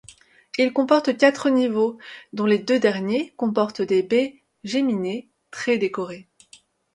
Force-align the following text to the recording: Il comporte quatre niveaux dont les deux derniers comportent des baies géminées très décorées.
Il 0.57 0.73
comporte 0.73 1.15
quatre 1.15 1.51
niveaux 1.51 1.99
dont 2.33 2.47
les 2.47 2.57
deux 2.57 2.79
derniers 2.79 3.35
comportent 3.37 3.83
des 3.83 4.01
baies 4.01 4.41
géminées 4.63 5.29
très 5.51 5.77
décorées. 5.77 6.27